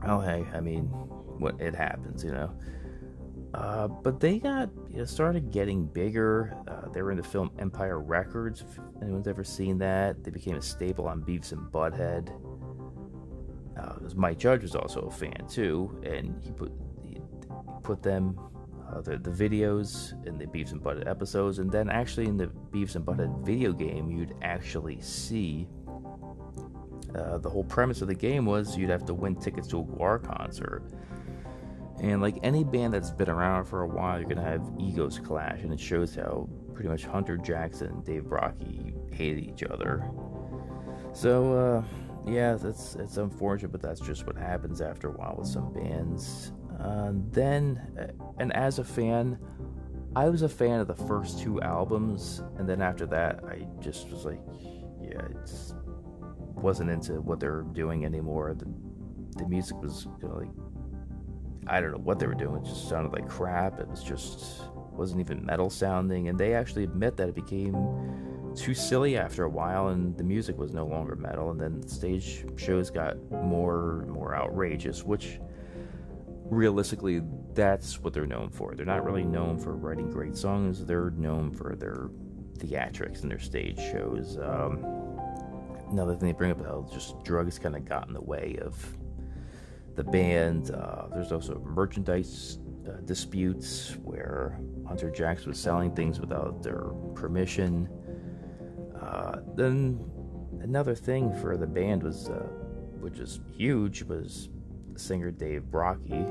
oh 0.06 0.20
hey, 0.20 0.44
I 0.54 0.60
mean, 0.60 0.84
what 1.38 1.60
it 1.60 1.74
happens, 1.74 2.24
you 2.24 2.32
know. 2.32 2.52
Uh, 3.54 3.88
but 3.88 4.20
they 4.20 4.38
got 4.38 4.68
you 4.90 4.98
know, 4.98 5.04
started 5.04 5.50
getting 5.50 5.86
bigger. 5.86 6.56
Uh, 6.68 6.90
they 6.92 7.00
were 7.00 7.10
in 7.10 7.16
the 7.16 7.22
film 7.22 7.50
Empire 7.58 8.00
Records. 8.00 8.62
If 8.62 9.02
anyone's 9.02 9.28
ever 9.28 9.44
seen 9.44 9.78
that, 9.78 10.22
they 10.24 10.30
became 10.30 10.56
a 10.56 10.62
staple 10.62 11.06
on 11.08 11.22
Beavis 11.22 11.52
and 11.52 11.60
Butthead. 11.72 12.30
Uh, 13.78 13.94
Mike 14.14 14.38
Judge 14.38 14.62
was 14.62 14.74
also 14.74 15.02
a 15.02 15.10
fan 15.10 15.46
too, 15.48 15.98
and 16.04 16.42
he 16.42 16.50
put 16.50 16.72
he 17.02 17.18
put 17.82 18.02
them 18.02 18.38
uh, 18.90 19.00
the 19.00 19.18
the 19.18 19.30
videos 19.30 20.12
in 20.26 20.38
the 20.38 20.46
Beavis 20.46 20.72
and 20.72 20.82
Butthead 20.82 21.08
episodes, 21.08 21.58
and 21.58 21.70
then 21.70 21.88
actually 21.88 22.26
in 22.26 22.36
the 22.36 22.46
Beavis 22.46 22.96
and 22.96 23.06
Butthead 23.06 23.44
video 23.44 23.72
game, 23.72 24.10
you'd 24.10 24.34
actually 24.42 25.00
see. 25.00 25.68
Uh, 27.16 27.38
the 27.38 27.48
whole 27.48 27.64
premise 27.64 28.02
of 28.02 28.08
the 28.08 28.14
game 28.14 28.44
was 28.44 28.76
you'd 28.76 28.90
have 28.90 29.04
to 29.06 29.14
win 29.14 29.34
tickets 29.36 29.68
to 29.68 29.78
a 29.78 29.82
GWAR 29.82 30.22
concert. 30.22 30.82
And 32.00 32.20
like 32.20 32.38
any 32.42 32.62
band 32.62 32.92
that's 32.92 33.10
been 33.10 33.30
around 33.30 33.64
for 33.64 33.82
a 33.82 33.88
while, 33.88 34.18
you're 34.18 34.28
gonna 34.28 34.42
have 34.42 34.62
egos 34.78 35.18
clash, 35.18 35.62
and 35.62 35.72
it 35.72 35.80
shows 35.80 36.14
how 36.14 36.48
pretty 36.74 36.90
much 36.90 37.04
Hunter 37.04 37.38
Jackson 37.38 37.88
and 37.88 38.04
Dave 38.04 38.24
Brockie 38.24 39.14
hated 39.14 39.44
each 39.44 39.62
other. 39.62 40.08
So, 41.14 41.54
uh, 41.54 41.84
yeah, 42.30 42.58
it's 42.62 42.96
it's 42.96 43.16
unfortunate, 43.16 43.72
but 43.72 43.80
that's 43.80 44.00
just 44.00 44.26
what 44.26 44.36
happens 44.36 44.82
after 44.82 45.08
a 45.08 45.12
while 45.12 45.36
with 45.38 45.48
some 45.48 45.72
bands. 45.72 46.52
Uh, 46.78 47.12
then, 47.30 47.80
uh, 47.98 48.12
and 48.38 48.52
as 48.52 48.78
a 48.78 48.84
fan, 48.84 49.38
I 50.14 50.28
was 50.28 50.42
a 50.42 50.48
fan 50.48 50.80
of 50.80 50.88
the 50.88 50.94
first 50.94 51.40
two 51.40 51.62
albums, 51.62 52.42
and 52.58 52.68
then 52.68 52.82
after 52.82 53.06
that, 53.06 53.42
I 53.44 53.66
just 53.80 54.10
was 54.10 54.26
like, 54.26 54.40
yeah, 55.00 55.20
it 55.20 55.48
wasn't 56.56 56.90
into 56.90 57.20
what 57.20 57.40
they 57.40 57.48
were 57.48 57.62
doing 57.62 58.04
anymore. 58.04 58.54
The, 58.54 58.66
the 59.38 59.48
music 59.48 59.76
was 59.80 60.08
kind 60.20 60.32
of 60.32 60.38
like, 60.38 60.50
I 61.66 61.80
don't 61.80 61.92
know 61.92 61.98
what 61.98 62.18
they 62.18 62.26
were 62.26 62.34
doing. 62.34 62.62
It 62.62 62.68
just 62.68 62.88
sounded 62.88 63.12
like 63.12 63.28
crap. 63.28 63.80
It 63.80 63.88
was 63.88 64.02
just 64.02 64.62
wasn't 64.92 65.20
even 65.20 65.44
metal 65.44 65.68
sounding, 65.68 66.28
and 66.28 66.38
they 66.38 66.54
actually 66.54 66.84
admit 66.84 67.16
that 67.18 67.28
it 67.28 67.34
became 67.34 67.74
too 68.54 68.72
silly 68.72 69.18
after 69.18 69.44
a 69.44 69.48
while, 69.48 69.88
and 69.88 70.16
the 70.16 70.24
music 70.24 70.56
was 70.56 70.72
no 70.72 70.86
longer 70.86 71.14
metal. 71.16 71.50
And 71.50 71.60
then 71.60 71.86
stage 71.86 72.46
shows 72.56 72.90
got 72.90 73.16
more 73.30 74.02
and 74.02 74.10
more 74.10 74.34
outrageous, 74.34 75.04
which 75.04 75.38
realistically, 76.50 77.20
that's 77.54 78.00
what 78.00 78.12
they're 78.12 78.26
known 78.26 78.50
for. 78.50 78.74
They're 78.74 78.86
not 78.86 79.04
really 79.04 79.24
known 79.24 79.58
for 79.58 79.74
writing 79.76 80.10
great 80.10 80.36
songs. 80.36 80.84
They're 80.84 81.10
known 81.10 81.50
for 81.52 81.74
their 81.76 82.10
theatrics 82.58 83.22
and 83.22 83.30
their 83.30 83.38
stage 83.38 83.78
shows. 83.78 84.38
Um, 84.40 85.05
another 85.90 86.14
thing 86.14 86.28
they 86.28 86.32
bring 86.32 86.50
up 86.50 86.64
how 86.64 86.88
just 86.92 87.22
drugs 87.24 87.58
kind 87.58 87.76
of 87.76 87.84
got 87.84 88.08
in 88.08 88.14
the 88.14 88.20
way 88.20 88.58
of 88.62 88.96
the 89.94 90.04
band. 90.04 90.70
Uh, 90.70 91.06
there's 91.12 91.32
also 91.32 91.58
merchandise 91.64 92.58
uh, 92.88 93.00
disputes 93.04 93.96
where 94.02 94.60
Hunter 94.86 95.10
Jackson 95.10 95.48
was 95.48 95.58
selling 95.58 95.94
things 95.94 96.20
without 96.20 96.62
their 96.62 96.84
permission. 97.14 97.88
Uh, 99.00 99.40
then 99.54 99.98
another 100.62 100.94
thing 100.94 101.32
for 101.40 101.56
the 101.56 101.66
band 101.66 102.02
was, 102.02 102.28
uh, 102.28 102.46
which 103.00 103.18
is 103.18 103.40
huge, 103.56 104.02
was 104.02 104.48
singer 104.96 105.30
Dave 105.30 105.62
Brockie 105.70 106.26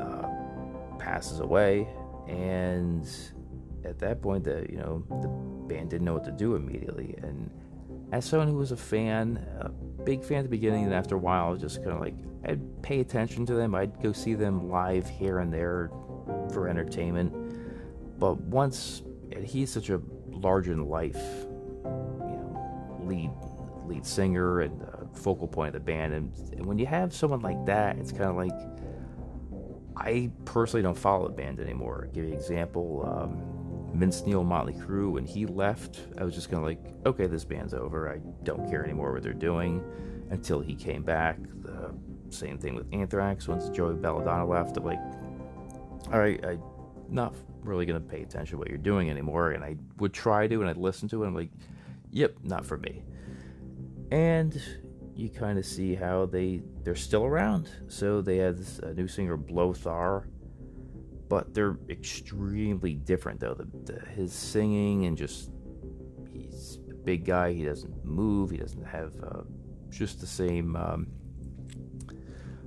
uh, 0.00 0.98
passes 0.98 1.40
away, 1.40 1.88
and 2.26 3.08
at 3.84 3.98
that 3.98 4.20
point, 4.20 4.44
the 4.44 4.66
you 4.68 4.76
know 4.76 5.04
the 5.22 5.28
band 5.72 5.90
didn't 5.90 6.04
know 6.04 6.14
what 6.14 6.24
to 6.24 6.32
do 6.32 6.54
immediately. 6.54 7.14
And 7.22 7.50
as 8.12 8.24
someone 8.24 8.48
who 8.48 8.56
was 8.56 8.72
a 8.72 8.76
fan, 8.76 9.44
a 9.60 9.68
big 9.68 10.24
fan 10.24 10.38
at 10.38 10.42
the 10.44 10.48
beginning, 10.48 10.84
and 10.84 10.94
after 10.94 11.14
a 11.14 11.18
while, 11.18 11.56
just 11.56 11.78
kind 11.78 11.92
of 11.92 12.00
like 12.00 12.14
I'd 12.44 12.82
pay 12.82 13.00
attention 13.00 13.44
to 13.46 13.54
them. 13.54 13.74
I'd 13.74 14.02
go 14.02 14.12
see 14.12 14.34
them 14.34 14.70
live 14.70 15.08
here 15.08 15.40
and 15.40 15.52
there 15.52 15.90
for 16.52 16.68
entertainment. 16.68 17.32
But 18.18 18.40
once 18.40 19.02
he's 19.44 19.70
such 19.70 19.90
a 19.90 20.00
larger 20.28 20.70
than 20.70 20.88
life 20.88 21.20
lead 23.00 23.30
lead 23.86 24.04
singer 24.04 24.60
and 24.60 24.82
uh, 24.82 25.06
focal 25.14 25.48
point 25.48 25.68
of 25.68 25.74
the 25.74 25.80
band. 25.80 26.12
And, 26.12 26.36
and, 26.52 26.66
when 26.66 26.78
you 26.78 26.86
have 26.86 27.14
someone 27.14 27.40
like 27.40 27.64
that, 27.66 27.96
it's 27.96 28.12
kind 28.12 28.24
of 28.24 28.36
like 28.36 28.52
I 29.96 30.30
personally 30.44 30.82
don't 30.82 30.98
follow 30.98 31.26
the 31.26 31.34
band 31.34 31.58
anymore. 31.58 32.04
I'll 32.06 32.12
give 32.12 32.24
you 32.24 32.32
an 32.32 32.36
example. 32.36 33.08
Um, 33.10 33.57
Vince 33.94 34.24
Neil, 34.26 34.44
Motley 34.44 34.74
Crue, 34.74 35.10
when 35.10 35.24
he 35.24 35.46
left, 35.46 36.06
I 36.18 36.24
was 36.24 36.34
just 36.34 36.50
kind 36.50 36.58
of 36.58 36.68
like, 36.68 36.80
okay, 37.06 37.26
this 37.26 37.44
band's 37.44 37.74
over. 37.74 38.12
I 38.12 38.18
don't 38.44 38.68
care 38.70 38.84
anymore 38.84 39.12
what 39.12 39.22
they're 39.22 39.32
doing. 39.32 39.82
Until 40.30 40.60
he 40.60 40.74
came 40.74 41.02
back. 41.02 41.38
The 41.62 41.94
same 42.28 42.58
thing 42.58 42.74
with 42.74 42.86
Anthrax. 42.92 43.48
Once 43.48 43.70
Joey 43.70 43.94
Belladonna 43.94 44.46
left, 44.46 44.76
I'm 44.76 44.84
like, 44.84 45.00
all 46.12 46.18
right, 46.18 46.38
I'm 46.44 46.62
not 47.08 47.34
really 47.62 47.86
going 47.86 48.00
to 48.00 48.06
pay 48.06 48.22
attention 48.22 48.52
to 48.52 48.58
what 48.58 48.68
you're 48.68 48.76
doing 48.76 49.08
anymore. 49.08 49.52
And 49.52 49.64
I 49.64 49.76
would 49.98 50.12
try 50.12 50.46
to, 50.46 50.60
and 50.60 50.68
I'd 50.68 50.76
listen 50.76 51.08
to 51.08 51.22
it. 51.22 51.26
And 51.26 51.34
I'm 51.34 51.42
like, 51.42 51.50
yep, 52.10 52.36
not 52.42 52.66
for 52.66 52.76
me. 52.76 53.02
And 54.10 54.60
you 55.14 55.30
kind 55.30 55.58
of 55.58 55.66
see 55.66 55.94
how 55.94 56.26
they 56.26 56.62
they're 56.84 56.94
still 56.94 57.24
around. 57.24 57.68
So 57.88 58.20
they 58.20 58.36
had 58.36 58.60
a 58.82 58.92
new 58.92 59.08
singer 59.08 59.36
Blöthar. 59.36 60.26
But 61.28 61.54
they're 61.54 61.78
extremely 61.88 62.94
different 62.94 63.40
though. 63.40 63.54
The, 63.54 63.92
the, 63.92 64.00
his 64.10 64.32
singing 64.32 65.06
and 65.06 65.16
just 65.16 65.50
he's 66.32 66.78
a 66.90 66.94
big 66.94 67.24
guy. 67.24 67.52
He 67.52 67.64
doesn't 67.64 68.04
move. 68.04 68.50
He 68.50 68.56
doesn't 68.56 68.84
have 68.84 69.12
uh, 69.22 69.42
just 69.90 70.20
the 70.20 70.26
same. 70.26 70.76
Um, 70.76 71.08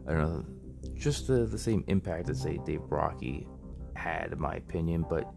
I 0.08 0.13
don't 0.13 0.22
know, 0.22 0.46
just 0.94 1.27
the 1.27 1.46
the 1.46 1.58
same 1.58 1.84
impact 1.88 2.27
that 2.27 2.38
say 2.38 2.60
Dave 2.65 2.82
Brockie 2.82 3.48
had, 3.96 4.32
in 4.32 4.39
my 4.39 4.56
opinion. 4.56 5.06
But 5.10 5.32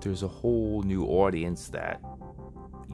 there's 0.00 0.22
a 0.22 0.28
whole 0.28 0.82
new 0.82 1.04
audience 1.04 1.68
that 1.68 2.00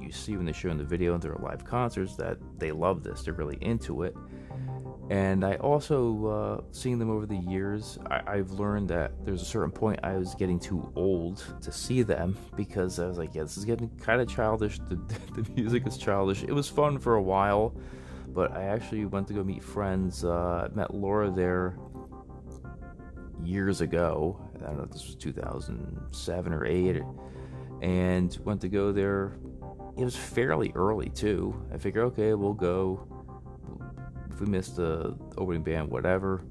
you 0.00 0.12
see 0.12 0.36
when 0.36 0.46
they 0.46 0.52
show 0.52 0.70
in 0.70 0.78
the 0.78 0.84
video 0.84 1.14
and 1.14 1.22
their 1.22 1.36
live 1.36 1.64
concerts 1.64 2.16
that 2.16 2.38
they 2.58 2.72
love 2.72 3.02
this. 3.02 3.22
They're 3.22 3.34
really 3.34 3.58
into 3.60 4.02
it 4.02 4.14
and 5.10 5.44
I 5.44 5.54
also, 5.56 6.26
uh, 6.26 6.60
seeing 6.70 6.98
them 6.98 7.10
over 7.10 7.26
the 7.26 7.36
years, 7.36 7.98
I, 8.06 8.36
have 8.36 8.52
learned 8.52 8.88
that 8.90 9.12
there's 9.24 9.42
a 9.42 9.44
certain 9.44 9.72
point 9.72 10.00
I 10.02 10.16
was 10.16 10.34
getting 10.36 10.60
too 10.60 10.92
old 10.94 11.44
to 11.60 11.72
see 11.72 12.02
them 12.02 12.36
because 12.56 12.98
I 12.98 13.06
was 13.06 13.18
like, 13.18 13.34
yeah, 13.34 13.42
this 13.42 13.56
is 13.56 13.64
getting 13.64 13.90
kind 13.98 14.20
of 14.20 14.28
childish. 14.28 14.78
The, 14.88 14.96
the 15.42 15.50
music 15.54 15.86
is 15.86 15.98
childish. 15.98 16.44
It 16.44 16.52
was 16.52 16.68
fun 16.68 16.98
for 16.98 17.16
a 17.16 17.22
while, 17.22 17.74
but 18.28 18.52
I 18.52 18.64
actually 18.64 19.04
went 19.04 19.26
to 19.28 19.34
go 19.34 19.42
meet 19.42 19.62
friends. 19.62 20.24
Uh, 20.24 20.68
met 20.72 20.94
Laura 20.94 21.30
there 21.30 21.76
years 23.42 23.80
ago. 23.80 24.40
I 24.56 24.66
don't 24.66 24.76
know 24.76 24.84
if 24.84 24.92
this 24.92 25.06
was 25.06 25.16
2007 25.16 26.52
or 26.52 26.64
8, 26.64 27.02
and 27.82 28.38
went 28.44 28.60
to 28.60 28.68
go 28.68 28.92
there. 28.92 29.36
It 29.98 30.04
was 30.04 30.16
fairly 30.16 30.72
early 30.74 31.10
too. 31.10 31.66
I 31.74 31.76
figured, 31.76 32.04
okay, 32.04 32.34
we'll 32.34 32.54
go 32.54 33.06
we 34.42 34.50
missed 34.50 34.76
the 34.76 35.16
opening 35.38 35.62
band, 35.62 35.88
whatever, 35.88 36.42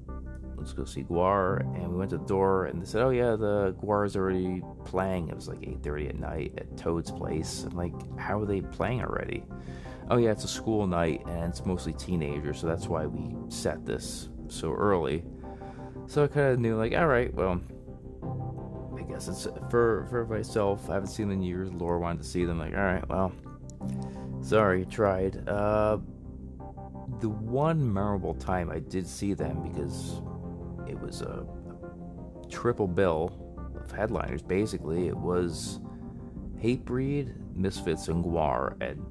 let's 0.62 0.74
go 0.74 0.86
see 0.86 1.04
GWAR. 1.04 1.62
And 1.76 1.90
we 1.90 1.98
went 1.98 2.12
to 2.12 2.18
the 2.18 2.26
door, 2.26 2.66
and 2.66 2.82
they 2.82 2.86
said, 2.86 3.02
"Oh 3.02 3.10
yeah, 3.10 3.36
the 3.36 3.76
GWAR 3.82 4.06
is 4.06 4.16
already 4.16 4.64
playing." 4.86 5.28
It 5.30 5.36
was 5.36 5.48
like 5.48 5.62
8:30 5.64 6.10
at 6.10 6.20
night 6.20 6.54
at 6.58 6.78
Toad's 6.78 7.12
place. 7.12 7.66
I'm 7.70 7.76
like, 7.76 7.94
"How 8.18 8.40
are 8.40 8.46
they 8.46 8.62
playing 8.62 9.02
already?" 9.02 9.44
Oh 10.10 10.18
yeah, 10.18 10.32
it's 10.32 10.44
a 10.44 10.48
school 10.48 10.88
night, 10.88 11.24
and 11.26 11.46
it's 11.46 11.66
mostly 11.66 11.94
teenagers, 11.94 12.60
so 12.60 12.68
that's 12.68 12.88
why 12.88 13.06
we 13.06 13.36
set 13.50 13.86
this 13.86 14.30
so 14.48 14.74
early. 14.74 15.24
So 16.08 16.24
I 16.24 16.28
kind 16.28 16.48
of 16.48 16.60
knew, 16.60 16.76
like, 16.76 16.94
all 16.94 17.08
right, 17.08 17.34
well, 17.34 17.62
I 18.98 19.02
guess 19.04 19.28
it's 19.28 19.48
for 19.70 20.06
for 20.10 20.26
myself. 20.26 20.90
I 20.90 20.94
haven't 20.96 21.10
seen 21.10 21.30
them 21.30 21.40
in 21.40 21.44
years. 21.44 21.72
Laura 21.74 22.00
wanted 22.00 22.22
to 22.22 22.28
see 22.28 22.46
them. 22.46 22.60
Like, 22.60 22.74
all 22.74 22.84
right, 22.84 23.08
well, 23.10 23.32
sorry, 24.42 24.86
tried. 24.86 25.48
Uh, 25.48 25.98
the 27.22 27.30
one 27.30 27.82
memorable 27.94 28.34
time 28.34 28.72
I 28.72 28.80
did 28.80 29.08
see 29.08 29.34
them 29.34 29.62
because 29.62 30.22
it 30.88 31.00
was 31.00 31.22
a 31.22 31.46
triple 32.50 32.88
bill 32.88 33.56
of 33.82 33.92
headliners. 33.92 34.42
Basically, 34.42 35.08
it 35.08 35.16
was 35.16 35.80
Hatebreed, 36.62 37.56
Misfits, 37.56 38.08
and 38.08 38.26
GWAR, 38.26 38.76
and 38.82 39.06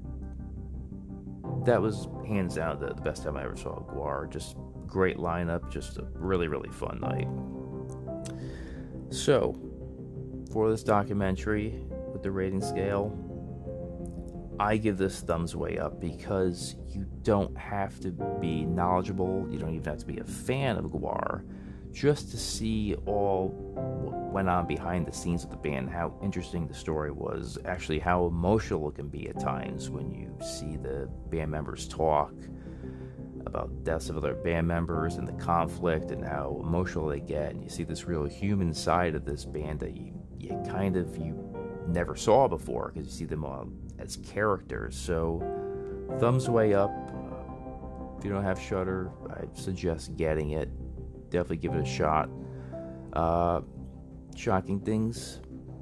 that 1.65 1.81
was 1.81 2.09
hands 2.27 2.57
down 2.57 2.81
the, 2.81 2.89
the 2.89 3.01
best 3.01 3.23
time 3.23 3.37
I 3.37 3.45
ever 3.45 3.57
saw 3.57 3.81
GWAR. 3.81 4.29
Just 4.31 4.57
great 4.87 5.17
lineup, 5.17 5.71
just 5.71 5.99
a 5.99 6.07
really 6.15 6.49
really 6.49 6.71
fun 6.71 7.01
night. 7.01 7.29
So, 9.15 9.57
for 10.53 10.69
this 10.71 10.83
documentary 10.83 11.81
with 12.13 12.23
the 12.25 12.31
rating 12.33 12.61
scale, 12.61 13.17
I 14.61 14.77
give 14.77 14.99
this 14.99 15.23
thumbs 15.23 15.57
way 15.57 15.79
up 15.79 16.03
because 16.03 16.77
you 16.87 17.07
don't 17.23 17.57
have 17.57 17.99
to 18.01 18.11
be 18.11 18.67
knowledgeable, 18.67 19.49
you 19.51 19.59
don't 19.59 19.75
even 19.75 19.87
have 19.87 20.01
to 20.01 20.07
be 20.07 20.19
a 20.19 20.25
fan 20.25 20.77
of 20.77 20.85
GWAR 20.85 21.45
just 21.93 22.31
to 22.33 22.37
see 22.37 22.95
all 23.07 23.49
what 23.49 24.33
went 24.35 24.51
on 24.51 24.67
behind 24.67 25.07
the 25.07 25.15
scenes 25.15 25.45
of 25.45 25.51
the 25.51 25.57
band, 25.57 25.89
how 25.89 26.15
interesting 26.23 26.69
the 26.69 26.75
story 26.75 27.11
was, 27.11 27.57
actually 27.65 27.99
how 27.99 28.27
emotional 28.27 28.87
it 28.91 28.97
can 28.97 29.09
be 29.09 29.31
at 29.31 29.41
times 29.41 29.89
when 29.89 30.13
you 30.13 30.31
see 30.45 30.77
the 30.77 31.09
band 31.31 31.51
members 31.51 31.89
talk 31.89 32.35
about 33.47 33.83
deaths 33.83 34.11
of 34.11 34.19
other 34.19 34.35
band 34.35 34.69
members 34.69 35.15
and 35.15 35.27
the 35.27 35.43
conflict 35.43 36.11
and 36.11 36.23
how 36.23 36.61
emotional 36.63 37.09
they 37.09 37.21
get 37.21 37.53
and 37.53 37.65
you 37.65 37.71
see 37.71 37.83
this 37.83 38.05
real 38.05 38.27
human 38.27 38.75
side 38.75 39.15
of 39.15 39.25
this 39.25 39.47
band 39.47 39.81
that 39.81 39.97
you, 39.97 40.13
you 40.39 40.51
kind 40.69 40.99
of 40.99 41.17
you 41.17 41.35
never 41.89 42.15
saw 42.15 42.47
before 42.47 42.93
because 42.93 43.07
you 43.07 43.13
see 43.13 43.25
them 43.25 43.43
all 43.43 43.67
as 44.01 44.17
characters. 44.17 44.97
So, 44.97 45.43
thumbs 46.19 46.49
way 46.49 46.75
up. 46.75 46.91
If 48.19 48.25
you 48.25 48.31
don't 48.31 48.45
have 48.45 48.61
Shudder, 48.61 49.11
I 49.31 49.45
suggest 49.55 50.17
getting 50.17 50.51
it. 50.51 50.69
Definitely 51.31 51.59
give 51.59 51.75
it 51.75 51.81
a 51.81 51.85
shot. 51.85 52.29
Uh, 53.13 53.61
shocking 54.37 54.81
things. 54.81 55.41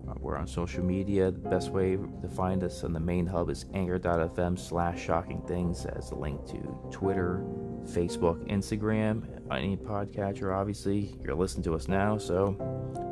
Uh, 0.09 0.15
we're 0.21 0.37
on 0.37 0.47
social 0.47 0.85
media. 0.85 1.31
The 1.31 1.39
best 1.39 1.71
way 1.71 1.97
to 1.97 2.29
find 2.29 2.63
us 2.65 2.85
on 2.85 2.93
the 2.93 3.01
main 3.01 3.27
hub 3.27 3.51
is 3.51 3.67
anchor.fm 3.75 4.59
slash 4.59 5.05
shocking 5.05 5.43
things 5.43 5.85
as 5.85 6.13
a 6.13 6.15
link 6.15 6.47
to 6.47 6.59
Twitter, 6.91 7.45
Facebook, 7.85 8.49
Instagram, 8.49 9.25
any 9.51 9.77
podcatcher, 9.77 10.55
obviously. 10.55 11.19
You're 11.23 11.35
listening 11.35 11.65
to 11.65 11.75
us 11.75 11.89
now, 11.89 12.17
so 12.19 12.57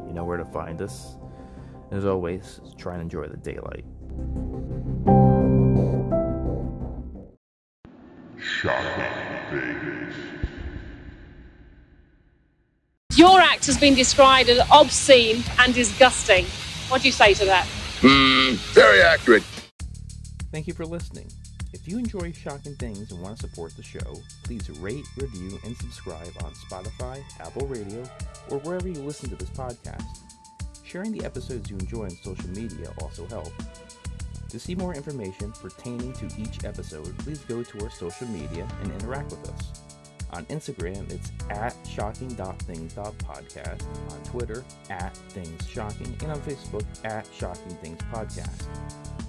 you 0.07 0.15
know 0.15 0.25
where 0.25 0.39
to 0.39 0.45
find 0.45 0.81
us. 0.81 1.17
As 1.91 2.05
always, 2.05 2.61
try 2.77 2.95
and 2.95 3.03
enjoy 3.03 3.27
the 3.27 3.37
daylight. 3.37 3.85
Your 13.15 13.41
act 13.41 13.67
has 13.67 13.79
been 13.79 13.95
described 13.95 14.49
as 14.49 14.59
obscene 14.71 15.43
and 15.59 15.75
disgusting. 15.75 16.45
What 16.89 17.03
do 17.03 17.09
you 17.09 17.13
say 17.13 17.35
to 17.35 17.45
that? 17.47 17.67
Mm, 18.01 18.55
very 18.75 19.01
accurate. 19.01 19.43
Thank 20.53 20.67
you 20.67 20.75
for 20.75 20.85
listening. 20.85 21.27
If 21.73 21.89
you 21.89 21.99
enjoy 21.99 22.33
Shocking 22.33 22.75
Things 22.77 23.11
and 23.11 23.21
want 23.21 23.39
to 23.39 23.49
support 23.49 23.77
the 23.77 23.83
show, 23.83 24.17
please 24.45 24.69
rate, 24.81 25.05
review, 25.17 25.59
and 25.65 25.77
subscribe 25.77 26.33
on 26.43 26.53
Spotify, 26.53 27.23
Apple 27.41 27.67
Radio, 27.67 28.03
or 28.51 28.59
wherever 28.61 28.89
you 28.89 29.01
listen 29.01 29.29
to 29.31 29.37
this 29.37 29.51
podcast. 29.51 30.05
Sharing 30.85 31.13
the 31.13 31.25
episodes 31.25 31.71
you 31.71 31.77
enjoy 31.79 32.05
on 32.05 32.11
social 32.11 32.49
media 32.51 32.93
also 33.01 33.27
helps. 33.27 33.96
To 34.49 34.59
see 34.59 34.75
more 34.75 34.95
information 34.95 35.53
pertaining 35.53 36.15
to 36.15 36.27
each 36.39 36.65
episode, 36.65 37.17
please 37.19 37.41
go 37.41 37.63
to 37.63 37.85
our 37.85 37.91
social 37.91 38.27
media 38.29 38.67
and 38.83 38.93
interact 38.93 39.33
with 39.33 39.51
us. 39.51 39.83
On 40.31 40.45
Instagram, 40.47 41.09
it's 41.11 41.31
at 41.51 41.77
shocking.things.podcast, 41.89 44.13
on 44.13 44.23
Twitter, 44.25 44.65
at 44.91 45.17
Things 45.17 45.69
Shocking, 45.69 46.17
and 46.21 46.33
on 46.33 46.41
Facebook, 46.41 46.85
at 47.05 47.29
Shocking 47.33 47.77
Things 47.77 48.01
Podcast. 48.13 48.65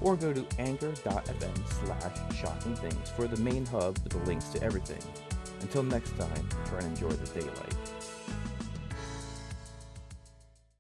Or 0.02 0.16
go 0.16 0.34
to 0.34 0.44
anchor.fm 0.60 1.86
slash 1.86 2.36
shocking 2.36 2.76
things 2.76 3.10
for 3.12 3.28
the 3.28 3.38
main 3.38 3.64
hub 3.66 4.00
with 4.04 4.14
the 4.14 4.20
links 4.20 4.50
to 4.50 4.64
everything. 4.64 5.02
Until 5.62 5.84
next 5.84 6.18
time, 6.18 6.50
try 6.66 6.80
and 6.80 6.88
enjoy 6.88 7.12
the 7.12 7.40
daylight. 7.40 7.77